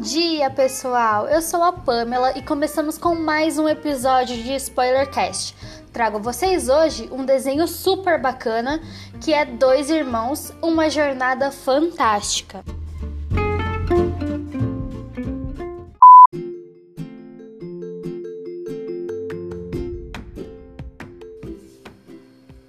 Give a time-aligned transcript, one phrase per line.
[0.00, 1.28] dia, pessoal!
[1.28, 5.54] Eu sou a Pamela e começamos com mais um episódio de Spoilercast.
[5.92, 8.80] Trago a vocês hoje um desenho super bacana
[9.20, 12.64] que é Dois Irmãos, uma jornada fantástica.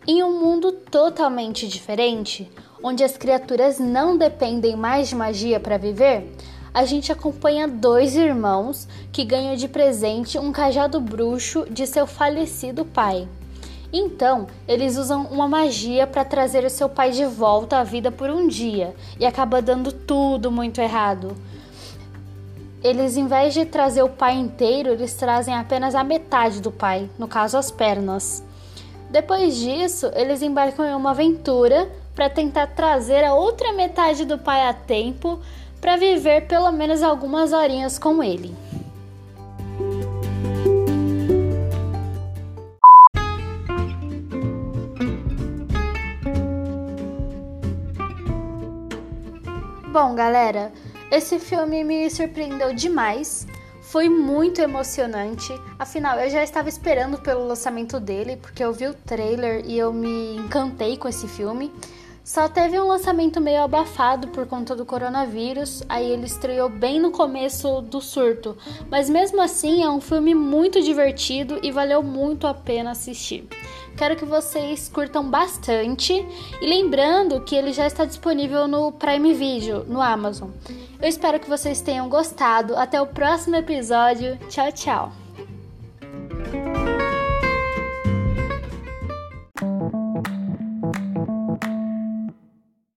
[0.06, 2.52] Em um mundo totalmente diferente,
[2.84, 6.30] onde as criaturas não dependem mais de magia para viver,
[6.76, 12.84] a gente acompanha dois irmãos que ganham de presente um cajado bruxo de seu falecido
[12.84, 13.30] pai.
[13.94, 18.30] Então, eles usam uma magia para trazer o seu pai de volta à vida por
[18.30, 21.34] um dia e acaba dando tudo muito errado.
[22.84, 27.10] Eles, em vez de trazer o pai inteiro, eles trazem apenas a metade do pai,
[27.18, 28.44] no caso, as pernas.
[29.10, 34.68] Depois disso, eles embarcam em uma aventura para tentar trazer a outra metade do pai
[34.68, 35.40] a tempo
[35.86, 38.56] para viver pelo menos algumas horinhas com ele.
[49.92, 50.74] Bom, galera,
[51.12, 53.46] esse filme me surpreendeu demais.
[53.84, 55.54] Foi muito emocionante.
[55.78, 59.94] Afinal, eu já estava esperando pelo lançamento dele, porque eu vi o trailer e eu
[59.94, 61.72] me encantei com esse filme.
[62.26, 67.12] Só teve um lançamento meio abafado por conta do coronavírus, aí ele estreou bem no
[67.12, 68.58] começo do surto,
[68.90, 73.48] mas mesmo assim é um filme muito divertido e valeu muito a pena assistir.
[73.96, 76.14] Quero que vocês curtam bastante
[76.60, 80.50] e lembrando que ele já está disponível no Prime Video, no Amazon.
[81.00, 82.76] Eu espero que vocês tenham gostado.
[82.76, 84.36] Até o próximo episódio.
[84.50, 85.25] Tchau, tchau.